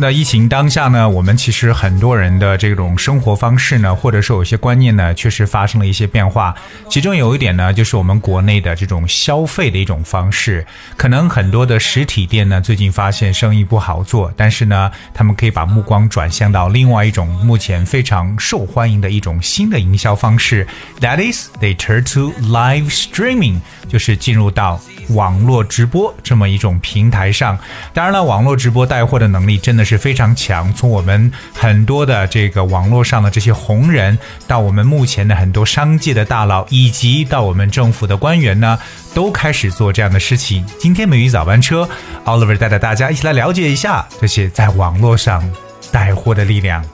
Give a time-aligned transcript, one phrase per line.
[0.00, 6.54] 那疫情当下呢，我们其实很多人的这种生活方式呢，或者说有些观念呢，确实发生了一些变化。
[6.88, 10.64] 其中有一点呢，就是我们国内的这种消费的一种方式，
[10.96, 20.64] 可能很多的实体店呢，最近发现生意不好做，但是呢，他们可以把目光转向到另外一种目前非常受欢迎的一种新的营销方式
[21.00, 24.80] ，That is, they turn to live streaming，就是进入到。
[25.10, 27.58] 网络直播这么一种平台上，
[27.92, 30.72] 当然了，网络直播带货的能力真的是非常强。
[30.74, 38.78] 从我们很多的这个网络上的这些红人，到我们目前的很多商界的大佬，以及到我们政府的官员呢，
[39.14, 40.64] 都开始做这样的事情。
[40.78, 41.88] 今天美语早班车
[42.24, 45.42] ，Oliver 带着大家一起来了解一下这些在网络上
[45.90, 46.84] 带货的力量。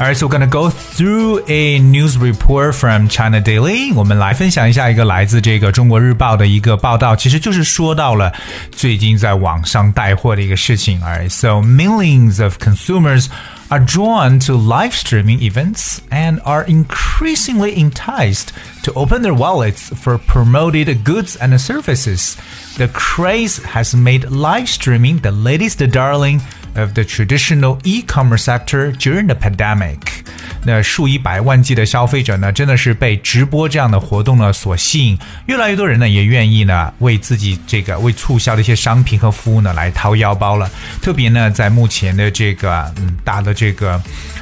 [0.00, 0.68] Alright, so we're gonna go
[1.01, 3.93] through a news report from China Daily。
[3.93, 8.31] 我们来分享一下一个来自这个中国日报的一个报道，其实就是说到了
[8.71, 11.01] 最近在网上带货的一个事情。
[11.01, 13.27] Alright, so millions of consumers
[13.69, 18.49] are drawn to live streaming events and are increasingly enticed
[18.83, 22.35] to open their wallets for promoted goods and services.
[22.77, 26.41] The craze has made live streaming the latest darling
[26.75, 30.23] of the traditional e-commerce sector during the pandemic。
[30.64, 40.70] 那数以百万计的消费者呢，真的是被直播这样的活动呢所吸引，越来越多人呢也愿意呢为自己这个为促销的一些商品和服务呢来掏腰包了。
[41.00, 44.00] 特别呢在目前的这个嗯大的这个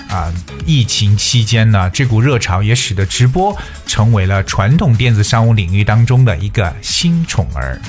[0.09, 0.33] 啊
[0.67, 3.57] 疫情期间呢，这股热潮也使得直播
[3.87, 7.81] 成为了传统电子商务领域当中的一个新宠儿。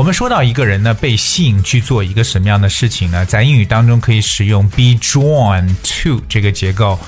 [0.00, 3.22] 我们说到一个人呢被吸引去做一个什么样的事情呢？
[3.26, 6.98] 在英语当中可以使用 be drawn to 这个结构。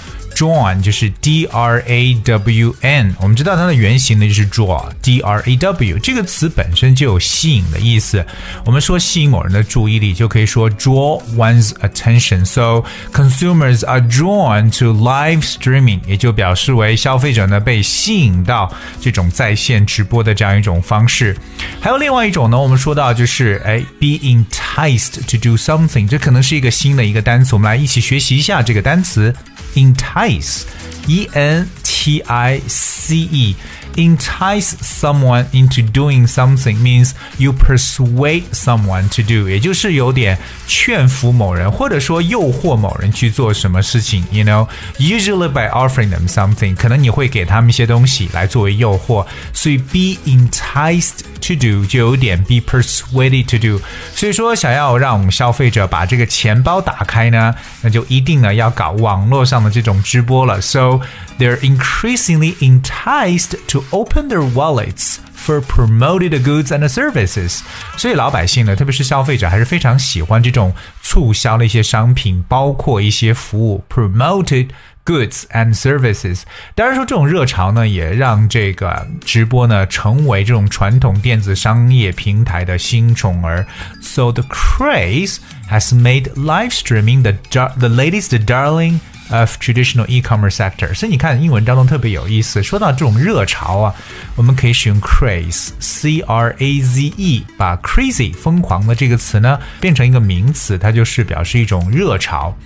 [0.42, 8.26] Drawn 就是 d r a w n，我们知道它的原型呢就是 draw，d r a w 这个词本身就有吸引的意思。
[8.64, 12.44] 我们说吸引某人的注意力，就可以说 draw one's attention。
[12.44, 21.36] So consumers are drawn to live streaming，也就表示为消费者呢被吸引到这种在线直播的这样一种方式。
[21.80, 29.32] 还有另外一种呢，我们说到就是哎，be enticed to do something，这可能是一个新的一个单词，我们来一起学习一下这个单词。
[29.76, 30.66] Entice,
[31.08, 33.56] E N T I C E
[33.95, 44.23] Entice someone into doing something means you persuade someone to do，也就是有点劝服某人，或者说诱惑某人去做什么事情。
[44.31, 44.67] You know,
[44.99, 49.25] usually by offering them something，可能你会给他们一些东西来作为诱惑。
[49.51, 53.81] 所以 be enticed to do 就有点 be persuaded to do。
[54.13, 60.61] 所以说，想要让消费者把这个钱包打开呢，那就一定呢要搞网络上的这种直播了。
[60.61, 61.01] So
[61.39, 67.59] they're increasingly enticed to open their wallets for promoted goods and services。
[67.97, 76.41] 所以老百姓呢，特别是消费者，还是非常喜欢这种促销的一些商品，包括一些服务 promoted。Goods and services，
[76.75, 83.65] 当然说这种热潮呢，也让这个直播呢成为这种传统电子商业平台的新宠儿。
[84.01, 85.37] So the craze
[85.69, 87.35] has made live streaming the
[87.77, 88.99] the latest darling
[89.30, 90.94] of traditional e-commerce sector。
[90.94, 93.94] 所以你看英文当中特别有意思，说到这种热潮啊，
[94.36, 102.56] 我们可以使用 craze，c r a z e，把 crazy 疯狂的这个词呢变成一个名词，它就是表示一种热潮。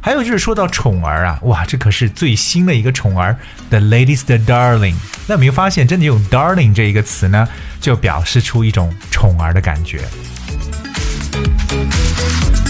[0.00, 3.36] 还有就是说到宠儿啊，哇，这可是最新的一个宠儿
[3.70, 4.94] ，the latest darling。
[5.26, 7.48] 那有没有发现，真的用 darling 这一个词呢，
[7.80, 10.00] 就表示出一种宠儿的感觉。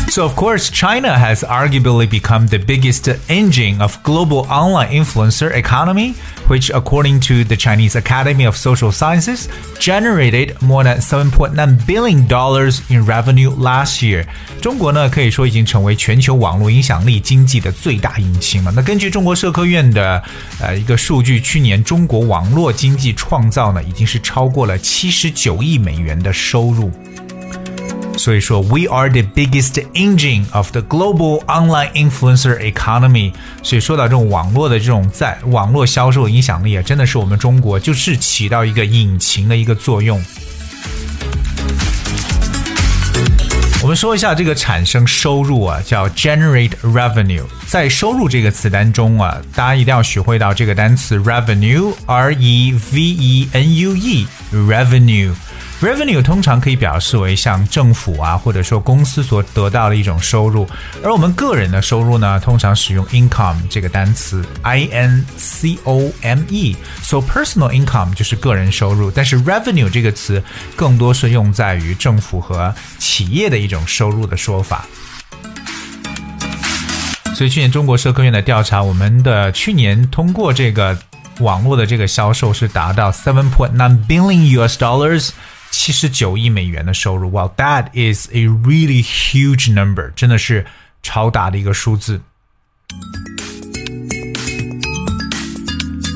[0.09, 6.15] So, of course, China has arguably become the biggest engine of global online influencer economy,
[6.49, 9.47] which, according to the Chinese Academy of Social Sciences,
[9.79, 14.25] generated more than 7.9 billion dollars in revenue last year.
[14.61, 18.73] 中国呢，可以说已经成为全球网络影响力经济的最大引擎了。
[18.75, 20.21] 那根据中国社科院的
[20.59, 26.91] 呃一个数据，去年中国网络经济创造呢，已经是超过了七十九亿美元的收入。
[28.16, 33.32] 所以说，we are the biggest engine of the global online influencer economy。
[33.62, 40.20] 所以说到这种网络的这种在网络销售影响力啊，真的是我们中国就是起到一个引擎的一个作用。
[43.82, 47.44] 我们说一下这个产生收入啊，叫 generate revenue。
[47.68, 55.32] 在收入这个词当中啊，大家一定要学会到这个单词 revenue，r e v e n u e，revenue。
[55.78, 60.66] Revenue 通常可以表示为像政府啊，或者说公司所得到的一种收入，
[61.04, 66.74] 而我们个人的收入呢，通常使用 income 这个单词，i n c o m e。
[67.02, 70.42] So personal income 就是个人收入，但是 revenue 这个词
[70.74, 74.86] 更多是用在于政府和企业的一种收入的说法。
[77.34, 80.96] 所以去年中国社科院的调查，我们的去年通过这个
[81.40, 85.28] 网络的这个销售是达到 seven point nine billion US dollars。
[85.75, 90.65] 七十九亿美元的收入，Wow, that is a really huge number，真的是
[91.01, 92.21] 超大的一个数字。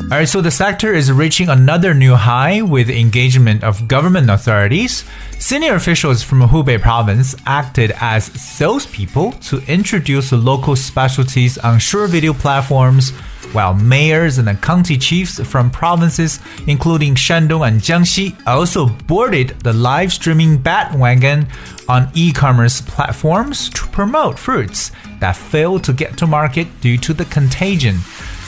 [0.07, 5.03] Alright, so the sector is reaching another new high with engagement of government authorities.
[5.39, 12.33] Senior officials from Hubei province acted as salespeople to introduce local specialties on short video
[12.33, 13.13] platforms
[13.53, 20.11] while mayors and county chiefs from provinces including Shandong and Jiangxi also boarded the live
[20.11, 21.47] streaming bandwagon
[21.87, 27.25] on e-commerce platforms to promote fruits that failed to get to market due to the
[27.25, 27.95] contagion.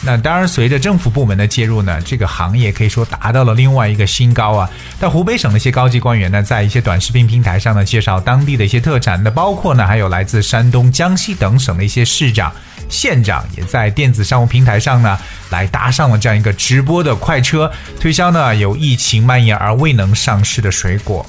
[0.04, 4.70] 那当然，随着政府部门的介入呢，这个行业可以说达到了另外一个新高啊。
[5.00, 12.54] 但湖北省的一些高级官员呢，在一些短视频平台上呢，介绍当地的一些特产，那包括呢，还有来自山东、江西等省的一些市长、
[12.89, 15.19] 县长，也在电子商务平台上呢，
[15.51, 17.71] 来搭上了这样一个直播的快车，
[18.01, 21.25] 推销呢有疫情蔓延而未能上市的水果。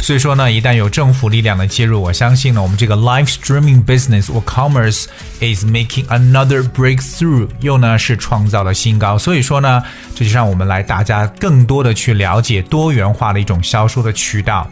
[0.00, 5.04] 所以说呢，一旦有政府力量的介入，我相信呢，我们这个 live streaming business or commerce
[5.40, 9.18] is making another breakthrough，又呢是创造了新高。
[9.18, 9.82] 所以说呢，
[10.14, 14.66] 这就让我们来大家更多的去了解多元化的一种销售的渠道。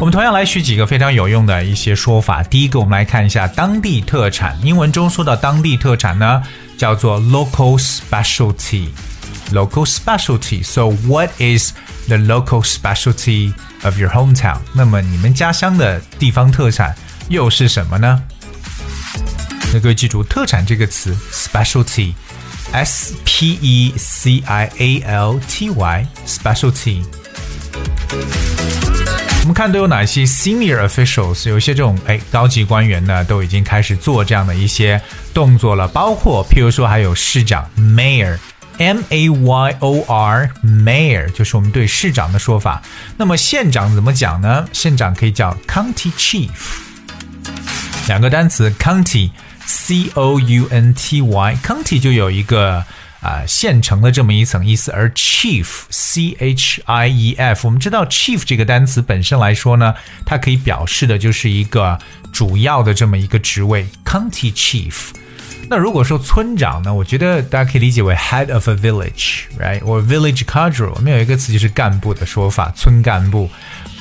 [0.00, 2.42] 我们同样来学几个非常有用的一些说法。
[2.42, 4.58] 第一个，我们来看一下当地特产。
[4.62, 6.42] 英文中说到当地特产呢，
[6.76, 8.88] 叫做 local specialty。
[9.52, 10.62] local specialty.
[10.62, 11.72] So what is
[12.08, 14.58] the local specialty of your hometown？
[14.74, 16.94] 那么你们家乡的地方特产
[17.28, 18.22] 又是什么呢？
[19.72, 27.02] 那各位记住“特产”这个词，specialty，s p e c i a l t y，specialty。
[29.44, 34.98] 我们看都有哪些 senior officials，有一些这种哎高级官员呢，都已经开始做这样的一些
[35.34, 38.38] 动作了，包括譬如说还有市长 mayor。
[38.78, 42.82] M A Y O R mayor 就是我们对市长的说法。
[43.18, 44.66] 那么县长怎么讲呢？
[44.72, 46.48] 县长可以叫 county chief。
[48.08, 49.30] 两个单词 county
[49.66, 52.76] C O U N T Y county 就有一个
[53.20, 59.94] 啊、呃、县城的这么一层意思，而 chief C H I E F 我们知道 chief 这个单词本身来说呢，
[60.26, 61.98] 它可以表示的就是一个
[62.32, 65.10] 主要的这么一个职位 county chief。
[65.66, 69.80] 那如果说村长呢，我觉得大家可以理解为 head of a village，right？
[69.80, 70.92] 或 village cadre。
[70.94, 73.50] 我们有一个词就是干部的说法，村干部。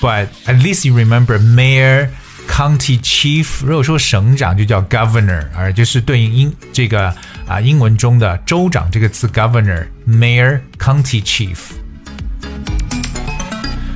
[0.02, 2.10] But at least you remember mayor,
[2.48, 3.66] county chief。
[3.66, 7.14] 如果说省长就叫 governor，而就是对应英这个
[7.48, 11.58] 啊英文中的州长这个词 governor, mayor, county chief。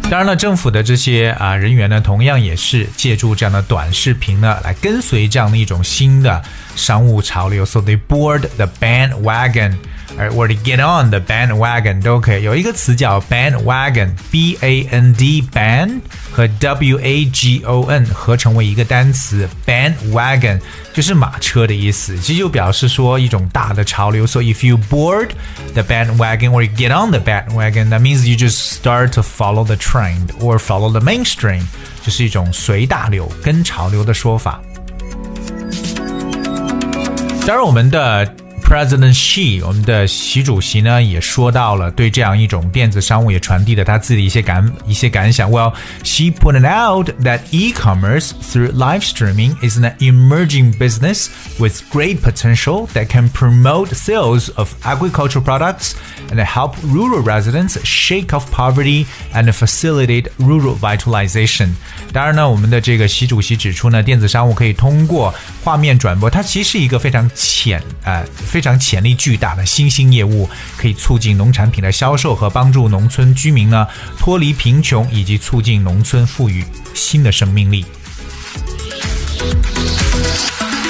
[0.10, 6.42] 当然了，政府的这些啊人员呢，同样也是借助这样的短视频呢，来跟随这样的一种新的
[6.77, 7.66] 商务潮流。
[7.66, 9.75] So they board the bandwagon，
[10.19, 12.43] 而 or they get on the bandwagon 都可以。
[12.43, 20.61] 有一个词叫 bandwagon，b a n d band 和 w a g o n 合成为一个单词 bandwagon，
[20.93, 22.17] 就是马车的意思。
[22.19, 24.27] 其实就表示说一种大的潮流。
[24.27, 25.31] So if you board
[25.75, 29.65] the bandwagon or you get on the bandwagon, that means you just start to follow
[29.65, 31.62] the trend or follow the mainstream，
[32.05, 34.61] 就是一种随大流、跟潮流的说法。
[37.45, 38.25] 当然，我们的
[38.67, 45.51] President Xi，我们的习主席呢，也说到了对这样一种电子商务也传递了他自己的一些感一些感想。
[45.51, 45.75] Well,
[46.05, 52.87] she pointed out that e-commerce through live streaming is an emerging business with great potential
[52.95, 55.93] that can promote sales of agricultural products
[56.31, 61.75] and help rural residents shake off poverty and facilitate rural vitalization.
[62.11, 73.86] 当然呢，我们的这个习主席指出呢，电子商务可以通过画面转播，它其实是一个非常潜呃非 非非常潜力巨大的新兴业务，可以促进农产品的销售和帮助农村居民呢
[74.18, 77.86] 脱离贫穷，以及促进农村赋予新的生命力。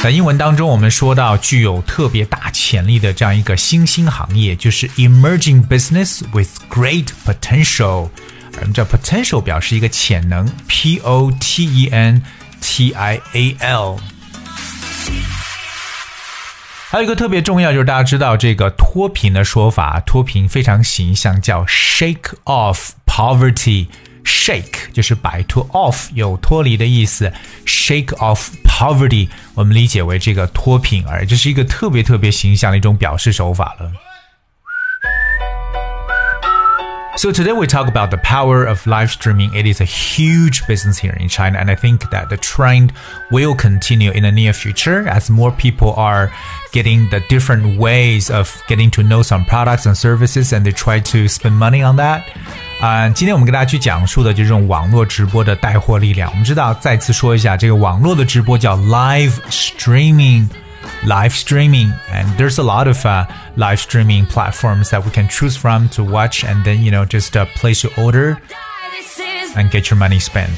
[0.01, 8.07] 在英文当中，我们说到具有特别大潜力的这样一个新兴行业，就是 emerging business with great potential。
[8.53, 12.23] 我们叫 potential 表示一个潜能，p o t e n
[12.61, 13.97] t i a l。
[16.89, 23.87] 还有一个特别重要，就是大家知道这个脱贫的说法，脱贫非常形象，叫 shake off poverty。
[24.23, 27.31] shake 就是摆脱，off 有脱离的意思
[27.65, 33.91] ，shake off poverty 我们理解为这个脱贫而这是一个特别特别形象的一种表示手法了。
[37.16, 39.54] So today we talk about the power of live streaming.
[39.54, 42.94] It is a huge business here in China, and I think that the trend
[43.30, 46.32] will continue in the near future as more people are
[46.72, 51.00] getting the different ways of getting to know some products and services, and they try
[51.00, 52.22] to spend money on that.
[52.80, 56.30] 啊，今天我们给大家去讲述的就是这种网络直播的带货力量。
[56.30, 60.46] 我们知道，再次说一下，这个网络的直播叫 live streaming。
[61.06, 63.24] live streaming and there's a lot of uh,
[63.56, 67.36] live streaming platforms that we can choose from to watch and then you know just
[67.36, 68.36] uh, place your order
[69.54, 70.50] and get your money spent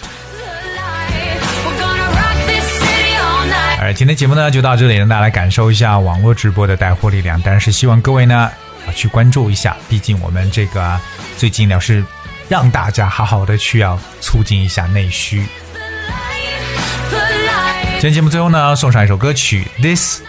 [3.76, 7.38] 好，今天节目呢就到这里，让大家来感受一下网络直播的带货力量。
[7.45, 8.50] 但是希望各位呢
[8.87, 10.99] 要去关注一下，毕竟我们这个
[11.37, 12.03] 最近呢是
[12.49, 15.45] 让大家好好的去要促进一下内需。
[18.00, 20.21] 今天节目最后呢，送上一首歌曲《This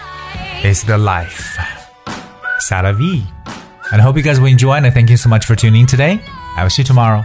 [0.64, 5.16] Is the Life》，C'est la vie。And I hope you guys will enjoy and I thank you
[5.16, 6.18] so much for tuning in today.
[6.56, 7.24] I will see you tomorrow.